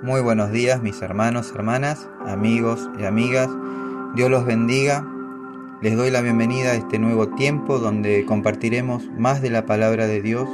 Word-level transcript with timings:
Muy 0.00 0.20
buenos 0.20 0.52
días 0.52 0.80
mis 0.80 1.02
hermanos, 1.02 1.50
hermanas, 1.56 2.08
amigos 2.24 2.88
y 3.00 3.04
amigas. 3.04 3.48
Dios 4.14 4.30
los 4.30 4.46
bendiga. 4.46 5.04
Les 5.82 5.96
doy 5.96 6.12
la 6.12 6.20
bienvenida 6.20 6.70
a 6.70 6.74
este 6.74 7.00
nuevo 7.00 7.30
tiempo 7.30 7.80
donde 7.80 8.24
compartiremos 8.24 9.10
más 9.18 9.42
de 9.42 9.50
la 9.50 9.66
palabra 9.66 10.06
de 10.06 10.22
Dios. 10.22 10.48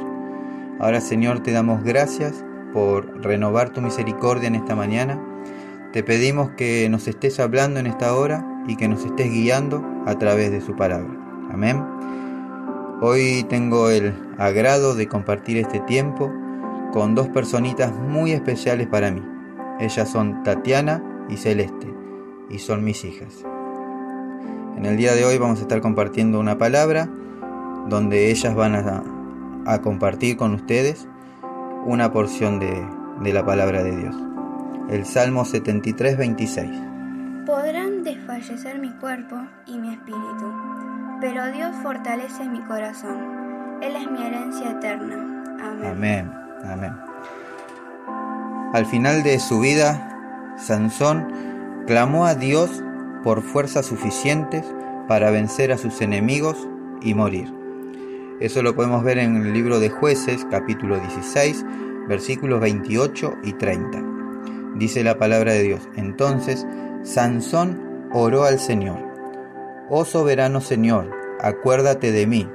Ahora 0.79 0.99
Señor 0.99 1.41
te 1.41 1.51
damos 1.51 1.83
gracias 1.83 2.43
por 2.73 3.21
renovar 3.23 3.69
tu 3.69 3.81
misericordia 3.81 4.47
en 4.47 4.55
esta 4.55 4.75
mañana. 4.75 5.21
Te 5.93 6.01
pedimos 6.01 6.49
que 6.57 6.89
nos 6.89 7.07
estés 7.07 7.39
hablando 7.39 7.79
en 7.79 7.85
esta 7.85 8.15
hora 8.15 8.43
y 8.67 8.75
que 8.77 8.87
nos 8.87 9.05
estés 9.05 9.31
guiando 9.31 9.85
a 10.07 10.17
través 10.17 10.49
de 10.49 10.61
su 10.61 10.75
palabra. 10.75 11.13
Amén. 11.51 11.85
Hoy 12.99 13.45
tengo 13.47 13.91
el 13.91 14.11
agrado 14.39 14.95
de 14.95 15.07
compartir 15.07 15.57
este 15.57 15.81
tiempo 15.81 16.33
con 16.91 17.13
dos 17.13 17.29
personitas 17.29 17.93
muy 17.93 18.31
especiales 18.31 18.87
para 18.87 19.11
mí. 19.11 19.34
Ellas 19.79 20.09
son 20.09 20.43
Tatiana 20.43 21.03
y 21.29 21.37
Celeste 21.37 21.93
y 22.49 22.59
son 22.59 22.83
mis 22.83 23.03
hijas. 23.03 23.43
En 24.77 24.85
el 24.85 24.97
día 24.97 25.13
de 25.13 25.25
hoy 25.25 25.37
vamos 25.37 25.59
a 25.59 25.63
estar 25.63 25.81
compartiendo 25.81 26.39
una 26.39 26.57
palabra 26.57 27.09
donde 27.87 28.31
ellas 28.31 28.55
van 28.55 28.75
a, 28.75 29.81
compartir 29.81 30.37
con 30.37 30.53
ustedes 30.53 31.07
una 31.85 32.11
porción 32.11 32.59
de, 32.59 32.85
de 33.21 33.33
la 33.33 33.45
palabra 33.45 33.83
de 33.83 33.95
Dios. 33.95 34.15
El 34.89 35.05
Salmo 35.05 35.45
73, 35.45 36.17
26. 36.17 36.69
Podrán 37.45 38.03
desfallecer 38.03 38.79
mi 38.79 38.91
cuerpo 38.97 39.35
y 39.65 39.77
mi 39.77 39.93
espíritu, 39.93 40.53
pero 41.19 41.51
Dios 41.51 41.75
fortalece 41.81 42.47
mi 42.47 42.61
corazón. 42.61 43.79
Él 43.81 43.95
es 43.95 44.09
mi 44.09 44.23
herencia 44.23 44.71
eterna. 44.71 45.43
Amén. 45.61 45.91
Amén. 45.91 46.31
Amén. 46.63 47.14
Al 48.73 48.85
final 48.85 49.23
de 49.23 49.39
su 49.39 49.59
vida, 49.59 50.55
Sansón 50.57 51.27
clamó 51.87 52.25
a 52.25 52.35
Dios 52.35 52.83
por 53.23 53.41
fuerzas 53.41 53.85
suficientes 53.85 54.65
para 55.07 55.31
vencer 55.31 55.71
a 55.71 55.77
sus 55.77 56.01
enemigos 56.01 56.67
y 57.01 57.13
morir. 57.13 57.53
Eso 58.39 58.61
lo 58.63 58.75
podemos 58.75 59.03
ver 59.03 59.17
en 59.19 59.37
el 59.37 59.53
libro 59.53 59.79
de 59.79 59.89
jueces, 59.89 60.45
capítulo 60.49 60.99
16, 60.99 61.65
versículos 62.07 62.59
28 62.59 63.35
y 63.43 63.53
30. 63.53 64.03
Dice 64.75 65.03
la 65.03 65.17
palabra 65.17 65.53
de 65.53 65.63
Dios. 65.63 65.87
Entonces, 65.95 66.65
Sansón 67.03 68.09
oró 68.11 68.43
al 68.43 68.59
Señor. 68.59 68.99
Oh 69.89 70.03
soberano 70.03 70.59
Señor, 70.59 71.11
acuérdate 71.39 72.11
de 72.11 72.27
mí. 72.27 72.49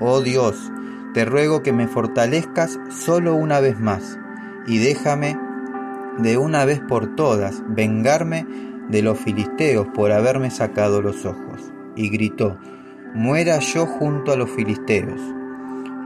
Oh 0.00 0.20
Dios, 0.22 0.70
te 1.12 1.24
ruego 1.24 1.62
que 1.62 1.72
me 1.72 1.88
fortalezcas 1.88 2.78
solo 2.88 3.34
una 3.34 3.60
vez 3.60 3.78
más 3.78 4.18
y 4.66 4.78
déjame 4.78 5.38
de 6.18 6.36
una 6.36 6.64
vez 6.64 6.80
por 6.80 7.14
todas 7.14 7.62
vengarme 7.68 8.46
de 8.88 9.02
los 9.02 9.18
filisteos 9.18 9.86
por 9.94 10.12
haberme 10.12 10.50
sacado 10.50 11.00
los 11.02 11.24
ojos. 11.24 11.72
Y 11.96 12.10
gritó, 12.10 12.58
muera 13.14 13.58
yo 13.58 13.86
junto 13.86 14.32
a 14.32 14.36
los 14.36 14.50
filisteos. 14.50 15.20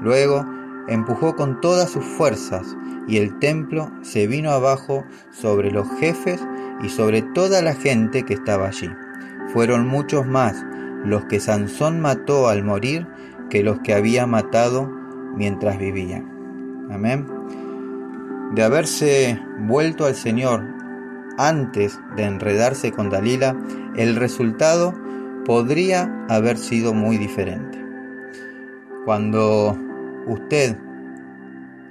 Luego 0.03 0.47
empujó 0.89 1.37
con 1.37 1.61
todas 1.61 1.91
sus 1.91 2.05
fuerzas 2.05 2.77
y 3.09 3.19
el 3.19 3.39
templo 3.39 3.91
se 4.03 4.27
vino 4.27 4.51
abajo 4.51 5.05
sobre 5.31 5.71
los 5.71 5.89
jefes 5.99 6.45
y 6.83 6.89
sobre 6.89 7.23
toda 7.23 7.63
la 7.63 7.75
gente 7.75 8.25
que 8.25 8.35
estaba 8.35 8.69
allí. 8.69 8.91
Fueron 9.53 9.87
muchos 9.87 10.27
más 10.27 10.65
los 11.05 11.25
que 11.27 11.41
Sansón 11.41 12.01
mató 12.01 12.49
al 12.49 12.65
morir 12.65 13.07
que 13.49 13.63
los 13.63 13.79
que 13.81 13.95
había 13.95 14.27
matado 14.27 14.91
mientras 15.37 15.79
vivía. 15.79 16.25
Amén. 16.91 17.36
De 18.55 18.63
haberse 18.63 19.41
vuelto 19.59 20.07
al 20.07 20.15
Señor 20.15 20.63
antes 21.39 21.99
de 22.17 22.25
enredarse 22.25 22.93
con 22.93 23.11
Dalila, 23.11 23.57
el 23.97 24.17
resultado 24.17 24.95
podría 25.45 26.25
haber 26.29 26.57
sido 26.57 26.95
muy 26.95 27.19
diferente. 27.19 27.79
Cuando 29.05 29.77
usted 30.27 30.77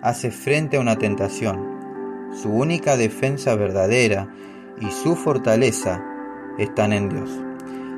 hace 0.02 0.32
frente 0.32 0.78
a 0.78 0.80
una 0.80 0.98
tentación, 0.98 2.32
su 2.42 2.50
única 2.50 2.98
defensa 2.98 3.56
verdadera 3.56 4.28
y 4.82 4.90
su 4.92 5.16
fortaleza 5.16 6.04
están 6.58 6.92
en 6.92 7.10
Dios. 7.10 7.30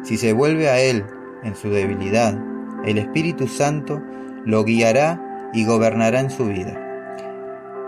Si 0.04 0.18
se 0.18 0.34
vuelve 0.34 0.70
a 0.70 0.80
Él 0.80 1.06
en 1.44 1.56
su 1.56 1.70
debilidad, 1.70 2.38
el 2.86 2.98
Espíritu 2.98 3.48
Santo 3.48 4.02
lo 4.46 4.64
guiará 4.64 5.50
y 5.54 5.66
gobernará 5.66 6.20
en 6.20 6.30
su 6.30 6.46
vida. 6.46 6.87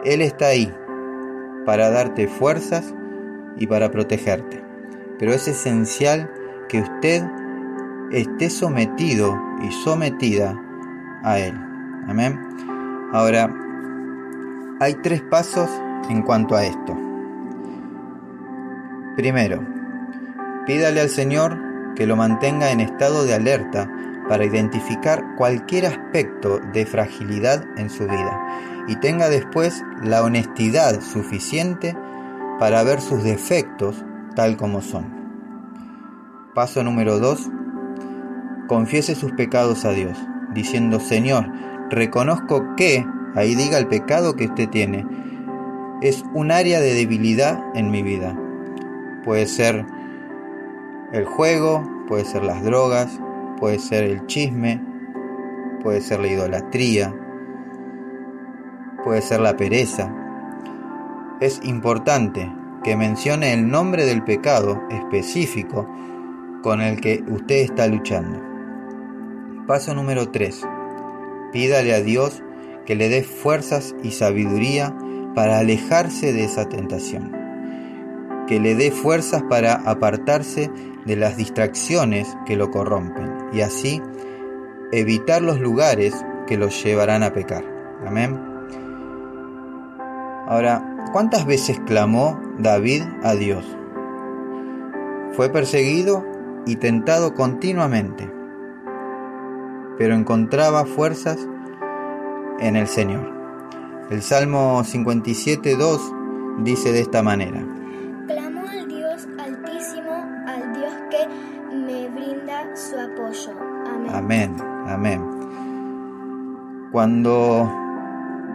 Él 0.06 0.22
está 0.22 0.48
ahí 0.48 0.74
para 1.66 1.90
darte 1.90 2.28
fuerzas 2.28 2.94
y 3.58 3.68
para 3.68 3.92
protegerte. 3.92 4.64
Pero 5.18 5.34
es 5.34 5.48
esencial 5.48 6.32
que 6.70 6.82
usted 6.82 7.24
esté 8.12 8.50
sometido 8.50 9.38
y 9.62 9.72
sometida 9.72 10.56
a 11.24 11.40
Él. 11.40 11.54
Amén. 12.08 12.40
Ahora, 13.12 13.54
hay 14.80 14.94
tres 15.04 15.22
pasos 15.24 15.70
en 16.10 16.22
cuanto 16.22 16.56
a 16.56 16.64
esto. 16.64 16.98
Primero, 19.18 19.62
pídale 20.66 21.02
al 21.02 21.10
Señor 21.10 21.58
que 21.96 22.08
lo 22.08 22.16
mantenga 22.16 22.72
en 22.72 22.80
estado 22.80 23.26
de 23.26 23.34
alerta 23.34 23.92
para 24.30 24.46
identificar 24.46 25.36
cualquier 25.36 25.88
aspecto 25.88 26.60
de 26.72 26.86
fragilidad 26.86 27.66
en 27.78 27.90
su 27.90 28.06
vida 28.06 28.40
y 28.90 28.96
tenga 28.96 29.30
después 29.30 29.86
la 30.04 30.24
honestidad 30.24 31.00
suficiente 31.00 31.96
para 32.60 32.84
ver 32.84 33.00
sus 33.02 33.24
defectos 33.24 34.04
tal 34.36 34.58
como 34.58 34.82
son. 34.82 35.06
Paso 36.56 36.84
número 36.84 37.20
2. 37.20 37.52
Confiese 38.68 39.14
sus 39.14 39.32
pecados 39.34 39.86
a 39.86 39.92
Dios, 39.92 40.18
diciendo, 40.56 41.00
Señor, 41.00 41.52
reconozco 41.92 42.76
que, 42.76 43.06
ahí 43.36 43.54
diga 43.54 43.78
el 43.78 43.88
pecado 43.88 44.36
que 44.36 44.46
usted 44.46 44.68
tiene, 44.70 45.06
es 46.02 46.24
un 46.34 46.52
área 46.52 46.80
de 46.80 46.96
debilidad 46.96 47.64
en 47.76 47.92
mi 47.92 48.02
vida. 48.02 48.36
Puede 49.24 49.46
ser 49.46 49.86
el 51.14 51.26
juego, 51.26 51.88
puede 52.08 52.26
ser 52.26 52.44
las 52.44 52.64
drogas, 52.64 53.20
puede 53.60 53.78
ser 53.78 54.04
el 54.06 54.26
chisme, 54.26 54.84
puede 55.84 56.02
ser 56.02 56.22
la 56.22 56.28
idolatría, 56.28 57.14
puede 59.04 59.22
ser 59.22 59.40
la 59.42 59.56
pereza. 59.56 60.14
Es 61.40 61.60
importante 61.64 62.52
que 62.84 62.96
mencione 62.96 63.54
el 63.54 63.70
nombre 63.70 64.06
del 64.06 64.24
pecado 64.24 64.82
específico 64.90 65.88
con 66.62 66.82
el 66.82 67.00
que 67.00 67.24
usted 67.28 67.58
está 67.58 67.88
luchando. 67.88 68.40
Paso 69.68 69.94
número 69.94 70.30
3. 70.30 70.62
Pídale 71.52 71.94
a 71.94 72.02
Dios 72.02 72.44
que 72.86 72.96
le 72.96 73.10
dé 73.10 73.24
fuerzas 73.24 73.96
y 74.04 74.12
sabiduría 74.12 74.96
para 75.36 75.60
alejarse 75.60 76.34
de 76.34 76.44
esa 76.44 76.68
tentación. 76.68 77.31
Que 78.48 78.60
le 78.60 78.76
dé 78.76 78.92
fuerzas 78.92 79.44
para 79.44 79.74
apartarse 79.74 80.72
de 81.06 81.16
las 81.16 81.38
distracciones 81.38 82.36
que 82.46 82.56
lo 82.56 82.72
corrompen 82.72 83.31
y 83.54 83.62
así 83.62 84.02
evitar 84.92 85.42
los 85.42 85.60
lugares 85.60 86.14
que 86.48 86.58
los 86.58 86.84
llevarán 86.84 87.24
a 87.24 87.31
pecar. 87.31 87.64
Amén. 88.06 88.49
Ahora, 90.50 90.84
¿cuántas 91.14 91.46
veces 91.46 91.80
clamó 91.86 92.42
David 92.58 93.04
a 93.24 93.36
Dios? 93.36 93.64
Fue 95.34 95.50
perseguido 95.50 96.26
y 96.66 96.78
tentado 96.78 97.36
continuamente, 97.36 98.30
pero 100.00 100.16
encontraba 100.16 100.86
fuerzas 100.86 101.38
en 102.60 102.75
el 102.75 102.88
Señor. 102.88 103.31
El 104.10 104.24
Salmo 104.24 104.81
57.2 104.84 106.63
dice 106.63 106.92
de 106.94 107.01
esta 107.01 107.22
manera. 107.22 107.63
su 112.75 112.98
apoyo. 112.98 113.51
Amén. 114.13 114.16
Amén, 114.16 114.56
amén. 114.88 115.22
Cuando 116.92 117.72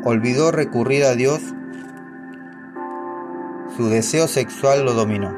olvidó 0.05 0.51
recurrir 0.51 1.05
a 1.05 1.15
Dios, 1.15 1.54
su 3.77 3.89
deseo 3.89 4.29
sexual 4.29 4.85
lo 4.85 4.93
dominó. 4.93 5.35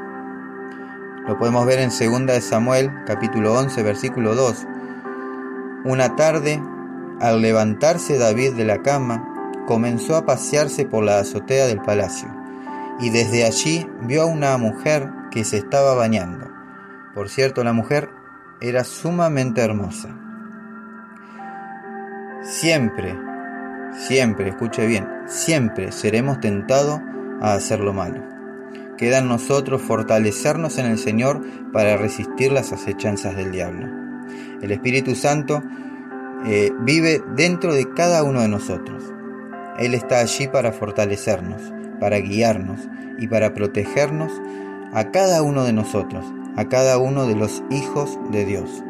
Lo 1.26 1.38
podemos 1.38 1.64
ver 1.64 1.78
en 1.78 1.88
2 1.88 2.44
Samuel 2.44 2.92
capítulo 3.06 3.54
11 3.54 3.82
versículo 3.82 4.34
2. 4.34 4.66
Una 5.84 6.16
tarde, 6.16 6.62
al 7.20 7.40
levantarse 7.40 8.18
David 8.18 8.52
de 8.52 8.64
la 8.64 8.82
cama, 8.82 9.54
comenzó 9.66 10.16
a 10.16 10.26
pasearse 10.26 10.84
por 10.84 11.02
la 11.02 11.18
azotea 11.18 11.66
del 11.66 11.80
palacio, 11.80 12.28
y 13.00 13.10
desde 13.10 13.44
allí 13.44 13.88
vio 14.02 14.22
a 14.22 14.26
una 14.26 14.56
mujer 14.58 15.10
que 15.30 15.44
se 15.44 15.56
estaba 15.56 15.94
bañando. 15.94 16.50
Por 17.14 17.30
cierto, 17.30 17.64
la 17.64 17.72
mujer 17.72 18.10
era 18.60 18.84
sumamente 18.84 19.62
hermosa. 19.62 20.14
Siempre, 22.42 23.18
siempre, 23.92 24.50
escuche 24.50 24.86
bien, 24.86 25.08
siempre 25.26 25.90
seremos 25.90 26.40
tentados 26.40 27.00
a 27.40 27.54
hacer 27.54 27.80
lo 27.80 27.92
malo. 27.92 28.22
Queda 28.96 29.18
en 29.18 29.28
nosotros 29.28 29.82
fortalecernos 29.82 30.78
en 30.78 30.86
el 30.86 30.98
Señor 30.98 31.42
para 31.72 31.96
resistir 31.96 32.52
las 32.52 32.72
acechanzas 32.72 33.36
del 33.36 33.52
diablo. 33.52 33.86
El 34.62 34.70
Espíritu 34.72 35.14
Santo 35.14 35.62
eh, 36.46 36.72
vive 36.80 37.22
dentro 37.34 37.74
de 37.74 37.92
cada 37.92 38.22
uno 38.22 38.40
de 38.40 38.48
nosotros. 38.48 39.02
Él 39.78 39.94
está 39.94 40.20
allí 40.20 40.48
para 40.48 40.72
fortalecernos, 40.72 41.60
para 42.00 42.18
guiarnos 42.18 42.88
y 43.18 43.28
para 43.28 43.52
protegernos 43.52 44.32
a 44.92 45.10
cada 45.10 45.42
uno 45.42 45.64
de 45.64 45.72
nosotros, 45.72 46.24
a 46.56 46.68
cada 46.68 46.98
uno 46.98 47.26
de 47.26 47.36
los 47.36 47.62
hijos 47.70 48.18
de 48.30 48.46
Dios. 48.46 48.82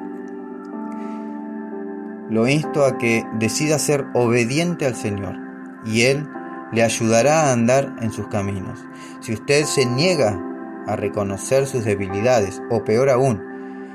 Lo 2.31 2.46
insto 2.49 2.84
a 2.84 2.99
que 2.99 3.25
decida 3.38 3.78
ser 3.78 4.06
obediente 4.14 4.87
al 4.87 4.94
Señor 4.94 5.37
y 5.84 6.02
Él 6.02 6.28
le 6.76 6.82
ayudará 6.82 7.44
a 7.44 7.52
andar 7.52 7.96
en 8.02 8.12
sus 8.12 8.28
caminos. 8.28 8.84
Si 9.20 9.32
usted 9.32 9.64
se 9.64 9.87
niega 9.87 10.38
a 10.87 10.94
reconocer 10.94 11.67
sus 11.67 11.87
debilidades, 11.87 12.61
o 12.69 12.84
peor 12.84 13.08
aún, 13.08 13.43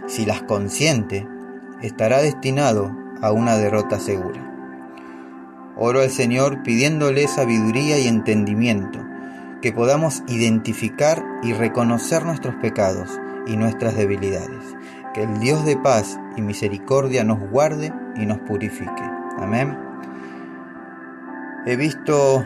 si 0.07 0.25
las 0.25 0.42
consiente, 0.42 1.28
estará 1.83 2.24
destinado 2.24 2.92
a 3.22 3.31
una 3.31 3.56
derrota 3.57 4.00
segura. 4.00 4.48
Oro 5.78 6.01
al 6.01 6.10
Señor 6.10 6.63
pidiéndole 6.63 7.28
sabiduría 7.28 8.00
y 8.00 8.07
entendimiento, 8.07 8.98
que 9.62 9.72
podamos 9.72 10.24
identificar 10.28 11.24
y 11.44 11.54
reconocer 11.54 12.25
nuestros 12.25 12.56
pecados 12.56 13.22
y 13.45 13.57
nuestras 13.57 13.95
debilidades. 13.95 14.75
Que 15.13 15.22
el 15.22 15.39
Dios 15.39 15.63
de 15.66 15.78
paz 15.78 16.19
y 16.36 16.42
misericordia 16.42 17.24
nos 17.24 17.48
guarde 17.51 17.94
y 18.16 18.25
nos 18.25 18.39
purifique. 18.39 19.04
Amén. 19.38 19.78
He 21.68 21.75
visto 21.75 22.44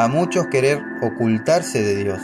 a 0.00 0.08
muchos 0.08 0.46
querer 0.46 0.82
ocultarse 1.02 1.82
de 1.82 1.94
Dios, 1.94 2.22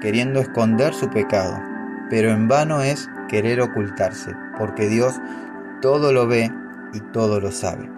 queriendo 0.00 0.40
esconder 0.40 0.94
su 0.94 1.10
pecado, 1.10 1.62
pero 2.10 2.32
en 2.32 2.48
vano 2.48 2.82
es 2.82 3.08
querer 3.28 3.60
ocultarse, 3.60 4.34
porque 4.58 4.88
Dios 4.88 5.20
todo 5.80 6.12
lo 6.12 6.26
ve 6.26 6.50
y 6.92 6.98
todo 7.12 7.38
lo 7.38 7.52
sabe. 7.52 7.88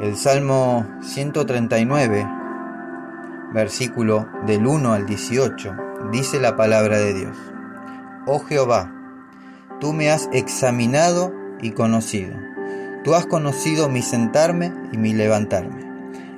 El 0.00 0.16
Salmo 0.16 0.86
139, 1.02 2.26
versículo 3.52 4.26
del 4.46 4.66
1 4.66 4.94
al 4.94 5.04
18, 5.04 5.76
dice 6.10 6.40
la 6.40 6.56
palabra 6.56 6.96
de 6.96 7.12
Dios. 7.12 7.36
Oh 8.24 8.38
Jehová, 8.38 8.90
tú 9.78 9.92
me 9.92 10.10
has 10.10 10.30
examinado 10.32 11.34
y 11.60 11.72
conocido. 11.72 12.34
Tú 13.04 13.14
has 13.14 13.26
conocido 13.26 13.90
mi 13.90 14.00
sentarme 14.00 14.72
y 14.90 14.96
mi 14.96 15.12
levantarme 15.12 15.81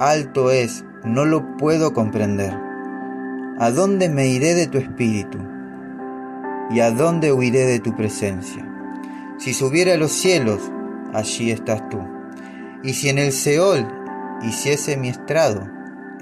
alto 0.00 0.50
es, 0.50 0.82
no 1.04 1.26
lo 1.26 1.58
puedo 1.58 1.92
comprender. 1.92 2.56
¿A 3.58 3.70
dónde 3.70 4.08
me 4.08 4.28
iré 4.28 4.54
de 4.54 4.66
tu 4.66 4.78
espíritu? 4.78 5.38
¿Y 6.70 6.80
a 6.80 6.90
dónde 6.90 7.34
huiré 7.34 7.66
de 7.66 7.80
tu 7.80 7.94
presencia? 7.94 8.66
Si 9.36 9.52
subiera 9.52 9.92
a 9.92 9.96
los 9.98 10.10
cielos, 10.10 10.72
allí 11.12 11.50
estás 11.50 11.86
tú. 11.90 11.98
Y 12.82 12.94
si 12.94 13.10
en 13.10 13.18
el 13.18 13.30
Seol 13.32 13.86
hiciese 14.40 14.96
mi 14.96 15.10
estrado, 15.10 15.68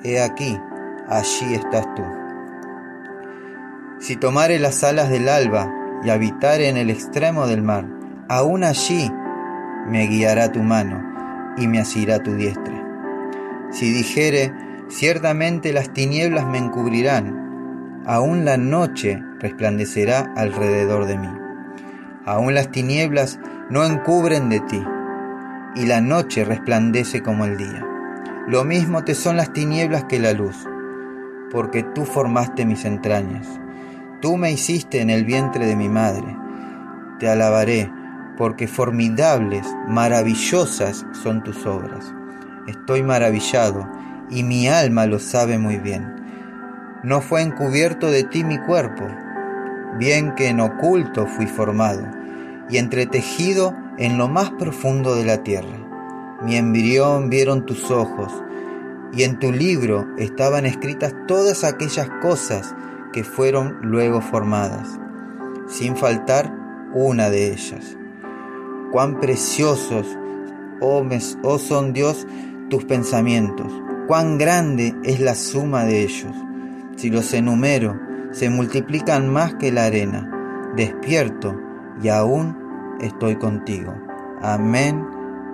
he 0.02 0.20
aquí, 0.20 0.58
allí 1.08 1.54
estás 1.54 1.86
tú. 1.94 2.02
Si 4.00 4.16
tomare 4.16 4.58
las 4.58 4.82
alas 4.82 5.08
del 5.08 5.28
alba 5.28 5.72
y 6.02 6.10
habitare 6.10 6.68
en 6.68 6.76
el 6.76 6.90
extremo 6.90 7.46
del 7.46 7.62
mar, 7.62 7.86
aún 8.28 8.64
allí 8.64 9.08
me 9.86 10.08
guiará 10.08 10.50
tu 10.50 10.64
mano 10.64 11.00
y 11.56 11.68
me 11.68 11.78
asirá 11.78 12.20
tu 12.20 12.34
diestra. 12.34 12.77
Si 13.70 13.92
dijere, 13.92 14.52
ciertamente 14.88 15.74
las 15.74 15.92
tinieblas 15.92 16.46
me 16.46 16.56
encubrirán, 16.58 18.02
aún 18.06 18.46
la 18.46 18.56
noche 18.56 19.22
resplandecerá 19.40 20.32
alrededor 20.36 21.06
de 21.06 21.18
mí. 21.18 21.28
Aún 22.24 22.54
las 22.54 22.70
tinieblas 22.70 23.38
no 23.68 23.84
encubren 23.84 24.48
de 24.48 24.60
ti, 24.60 24.82
y 25.74 25.84
la 25.84 26.00
noche 26.00 26.44
resplandece 26.44 27.22
como 27.22 27.44
el 27.44 27.58
día. 27.58 27.86
Lo 28.46 28.64
mismo 28.64 29.04
te 29.04 29.14
son 29.14 29.36
las 29.36 29.52
tinieblas 29.52 30.04
que 30.04 30.18
la 30.18 30.32
luz, 30.32 30.66
porque 31.50 31.82
tú 31.82 32.06
formaste 32.06 32.64
mis 32.64 32.86
entrañas. 32.86 33.46
Tú 34.22 34.38
me 34.38 34.50
hiciste 34.50 35.02
en 35.02 35.10
el 35.10 35.26
vientre 35.26 35.66
de 35.66 35.76
mi 35.76 35.90
madre. 35.90 36.36
Te 37.18 37.28
alabaré, 37.28 37.92
porque 38.38 38.66
formidables, 38.66 39.66
maravillosas 39.86 41.04
son 41.12 41.44
tus 41.44 41.66
obras 41.66 42.14
estoy 42.68 43.02
maravillado, 43.02 43.88
y 44.30 44.44
mi 44.44 44.68
alma 44.68 45.06
lo 45.06 45.18
sabe 45.18 45.58
muy 45.58 45.78
bien. 45.78 46.14
No 47.02 47.20
fue 47.20 47.42
encubierto 47.42 48.10
de 48.10 48.24
ti 48.24 48.44
mi 48.44 48.58
cuerpo, 48.58 49.04
bien 49.98 50.34
que 50.34 50.48
en 50.48 50.60
oculto 50.60 51.26
fui 51.26 51.46
formado, 51.46 52.02
y 52.68 52.76
entretejido 52.76 53.74
en 53.96 54.18
lo 54.18 54.28
más 54.28 54.50
profundo 54.50 55.14
de 55.14 55.24
la 55.24 55.42
tierra. 55.42 56.38
Mi 56.42 56.56
embrión 56.56 57.30
vieron 57.30 57.66
tus 57.66 57.90
ojos, 57.90 58.32
y 59.12 59.22
en 59.22 59.38
tu 59.38 59.50
libro 59.50 60.06
estaban 60.18 60.66
escritas 60.66 61.14
todas 61.26 61.64
aquellas 61.64 62.08
cosas 62.20 62.74
que 63.12 63.24
fueron 63.24 63.78
luego 63.82 64.20
formadas, 64.20 65.00
sin 65.66 65.96
faltar 65.96 66.54
una 66.94 67.30
de 67.30 67.52
ellas. 67.52 67.96
Cuán 68.92 69.20
preciosos, 69.20 70.06
oh, 70.80 71.06
oh 71.42 71.58
son 71.58 71.92
Dios, 71.92 72.26
tus 72.68 72.84
pensamientos, 72.84 73.72
cuán 74.06 74.38
grande 74.38 74.94
es 75.04 75.20
la 75.20 75.34
suma 75.34 75.84
de 75.84 76.02
ellos. 76.02 76.34
Si 76.96 77.10
los 77.10 77.32
enumero, 77.32 77.98
se 78.32 78.50
multiplican 78.50 79.32
más 79.32 79.54
que 79.54 79.72
la 79.72 79.84
arena. 79.84 80.72
Despierto 80.76 81.58
y 82.02 82.08
aún 82.08 82.56
estoy 83.00 83.36
contigo. 83.36 83.94
Amén, 84.42 85.06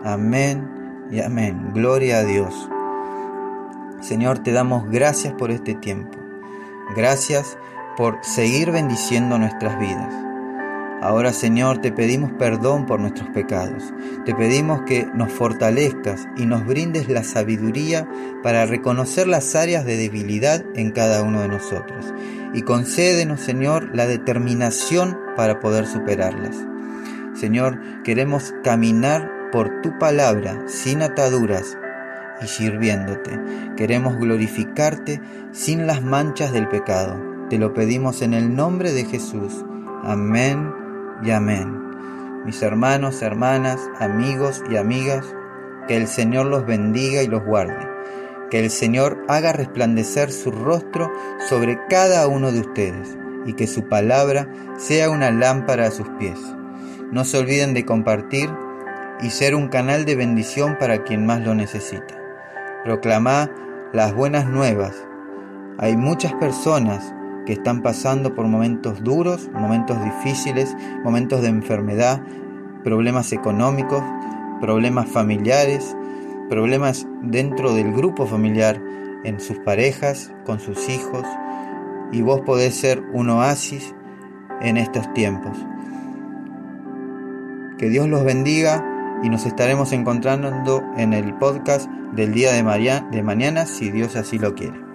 amén 0.05 1.07
y 1.11 1.21
amén. 1.21 1.71
Gloria 1.73 2.19
a 2.19 2.25
Dios. 2.25 2.69
Señor, 4.01 4.41
te 4.41 4.53
damos 4.53 4.91
gracias 4.91 5.33
por 5.35 5.51
este 5.51 5.75
tiempo. 5.75 6.19
Gracias 6.97 7.57
por 7.97 8.19
seguir 8.23 8.71
bendiciendo 8.71 9.39
nuestras 9.39 9.79
vidas. 9.79 10.34
Ahora 11.05 11.35
Señor, 11.35 11.83
te 11.83 11.93
pedimos 11.93 12.33
perdón 12.39 12.87
por 12.87 12.99
nuestros 12.99 13.29
pecados. 13.29 13.93
Te 14.25 14.35
pedimos 14.35 14.85
que 14.87 15.07
nos 15.15 15.31
fortalezcas 15.31 16.27
y 16.39 16.47
nos 16.47 16.65
brindes 16.65 17.11
la 17.11 17.23
sabiduría 17.25 18.09
para 18.43 18.65
reconocer 18.65 19.27
las 19.27 19.55
áreas 19.55 19.85
de 19.85 19.99
debilidad 19.99 20.65
en 20.75 20.93
cada 20.93 21.23
uno 21.23 21.43
de 21.43 21.49
nosotros. 21.49 22.15
Y 22.55 22.63
concédenos, 22.63 23.41
Señor, 23.41 23.95
la 23.95 24.07
determinación 24.07 25.19
para 25.37 25.61
poder 25.61 25.87
superarlas. 25.87 26.57
Señor, 27.35 27.79
queremos 28.03 28.55
caminar 28.65 29.31
por 29.53 29.83
tu 29.83 29.99
palabra 29.99 30.63
sin 30.69 31.03
ataduras 31.03 31.77
y 32.41 32.47
sirviéndote. 32.47 33.39
Queremos 33.77 34.17
glorificarte 34.17 35.21
sin 35.53 35.87
las 35.87 36.03
manchas 36.03 36.55
del 36.55 36.67
pecado. 36.67 37.21
Te 37.51 37.59
lo 37.59 37.75
pedimos 37.75 38.23
en 38.23 38.33
el 38.33 38.57
nombre 38.57 38.93
de 38.93 39.05
Jesús. 39.05 39.67
Amén 40.03 40.84
y 41.23 41.31
amén. 41.31 42.43
Mis 42.45 42.63
hermanos, 42.63 43.23
hermanas, 43.23 43.81
amigos 43.99 44.63
y 44.71 44.77
amigas, 44.77 45.35
que 45.89 45.97
el 45.97 46.07
Señor 46.07 46.47
los 46.47 46.67
bendiga 46.67 47.23
y 47.23 47.27
los 47.27 47.45
guarde. 47.45 47.89
Que 48.51 48.61
el 48.61 48.71
Señor 48.71 49.25
haga 49.29 49.53
resplandecer 49.53 50.31
su 50.31 50.51
rostro 50.51 51.11
sobre 51.49 51.79
cada 51.89 52.27
uno 52.27 52.53
de 52.53 52.61
ustedes 52.61 53.17
y 53.47 53.55
que 53.55 53.67
su 53.67 53.89
palabra 53.89 54.49
sea 54.77 55.11
una 55.11 55.31
lámpara 55.31 55.87
a 55.87 55.91
sus 55.91 56.09
pies. 56.19 56.39
No 57.11 57.25
se 57.25 57.39
olviden 57.39 57.75
de 57.75 57.85
compartir 57.85 58.51
y 59.23 59.31
ser 59.31 59.55
un 59.55 59.69
canal 59.69 60.05
de 60.05 60.17
bendición 60.17 60.77
para 60.79 61.05
quien 61.05 61.25
más 61.27 61.41
lo 61.41 61.55
necesita. 61.55 62.15
Proclamá 62.85 63.51
las 63.93 64.15
buenas 64.15 64.47
nuevas. 64.47 64.95
Hay 65.79 65.97
muchas 65.97 66.35
personas 66.35 67.15
que 67.47 67.53
están 67.53 67.83
pasando 67.83 68.35
por 68.35 68.47
momentos 68.47 69.03
duros, 69.03 69.51
momentos 69.53 70.03
difíciles, 70.03 70.75
momentos 71.03 71.43
de 71.43 71.49
enfermedad, 71.49 72.23
problemas 72.83 73.33
económicos, 73.33 74.03
problemas 74.61 75.09
familiares, 75.09 75.97
problemas 76.49 77.07
dentro 77.23 77.75
del 77.75 77.93
grupo 77.93 78.27
familiar, 78.27 78.81
en 79.25 79.41
sus 79.41 79.59
parejas, 79.59 80.33
con 80.45 80.61
sus 80.61 80.89
hijos, 80.89 81.25
y 82.13 82.23
vos 82.23 82.43
podés 82.43 82.75
ser 82.75 83.03
un 83.13 83.31
oasis 83.31 83.95
en 84.61 84.77
estos 84.77 85.13
tiempos. 85.15 85.57
Que 87.79 87.89
Dios 87.89 88.09
los 88.09 88.25
bendiga 88.25 88.85
y 89.23 89.31
nos 89.31 89.47
estaremos 89.47 89.93
encontrando 89.93 90.83
en 90.97 91.13
el 91.13 91.35
podcast 91.35 91.91
del 92.13 92.33
día 92.33 92.53
de, 92.53 93.03
de 93.11 93.23
mañana 93.23 93.67
si 93.67 93.91
Dios 93.91 94.17
así 94.17 94.39
lo 94.39 94.55
quiere. 94.55 94.94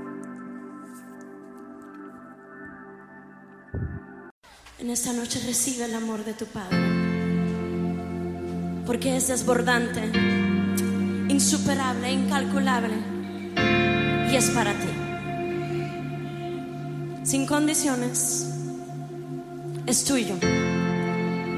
En 4.80 4.90
esta 4.90 5.12
noche 5.12 5.42
recibe 5.46 5.84
el 5.84 5.94
amor 5.94 6.24
de 6.24 6.34
tu 6.34 6.46
Padre, 6.46 6.78
porque 8.86 9.18
es 9.18 9.28
desbordante, 9.28 10.10
insuperable, 11.28 12.10
incalculable, 12.10 12.94
y 14.32 14.36
es 14.38 14.50
para 14.52 14.72
ti. 14.72 14.88
Sin 17.24 17.46
condiciones, 17.46 18.48
es 19.86 20.06
tuyo, 20.06 20.36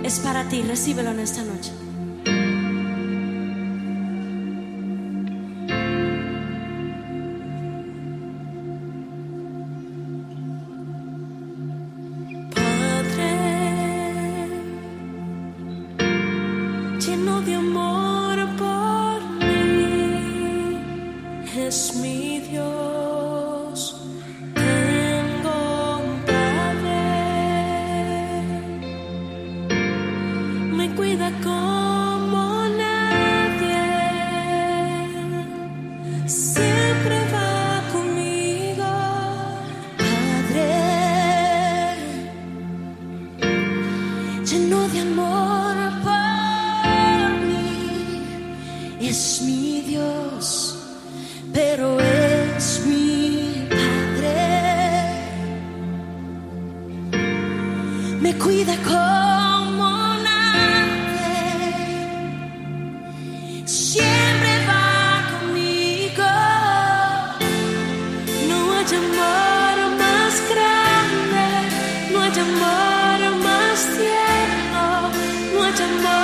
es 0.03 0.19
para 0.19 0.49
ti, 0.49 0.63
recíbelo 0.63 1.11
en 1.11 1.19
esta 1.19 1.43
noche. 1.43 1.71
lleno 17.21 17.41
de 17.41 17.53
amor 17.55 18.37
por 18.57 19.21
mí, 19.45 20.77
es 21.55 21.95
mi 21.95 22.39
Dios. 22.39 24.01
Tengo 24.55 25.99
un 26.03 26.09
padre, 26.25 27.03
me 30.77 30.95
cuida 30.95 31.31
como 31.43 32.43
nadie. 32.83 33.83
Siempre 36.25 37.17
va 37.33 37.83
conmigo, 37.93 38.91
Padre, 39.97 40.69
lleno 44.43 44.79
de 44.89 44.99
amor. 45.01 45.80
es 49.12 49.41
mi 49.41 49.82
Dios, 49.82 50.77
pero 51.51 52.00
es 52.00 52.82
mi 52.86 53.68
Padre. 53.70 54.38
Me 58.22 58.32
cuida 58.38 58.75
como 58.91 59.89
nadie. 60.30 61.34
Siempre 63.65 64.51
va 64.70 64.88
conmigo. 65.34 66.32
No 68.50 68.60
hay 68.77 68.91
amor 69.03 69.77
más 70.03 70.34
grande, 70.51 71.48
no 72.13 72.18
hay 72.25 72.38
amor 72.48 73.20
más 73.48 73.77
tierno, 73.98 74.84
no 75.53 75.60
hay 75.65 75.80
amor. 75.89 76.20